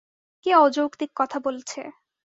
[0.45, 1.81] কে অযৌক্তিক কথা বলছে?